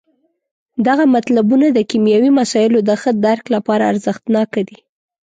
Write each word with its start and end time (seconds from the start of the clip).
دغه 0.87 1.03
مطلبونه 1.15 1.67
د 1.71 1.79
کیمیاوي 1.89 2.31
مسایلو 2.39 2.79
د 2.83 2.91
ښه 3.01 3.11
درک 3.25 3.43
لپاره 3.55 3.83
ارزښت 3.91 4.23
ناکه 4.35 4.61
دي. 4.67 4.79